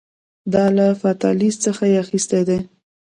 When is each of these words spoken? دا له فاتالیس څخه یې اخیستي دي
دا 0.53 0.65
له 0.77 0.85
فاتالیس 1.01 1.55
څخه 1.65 1.83
یې 1.91 1.97
اخیستي 2.03 2.41
دي 2.47 2.59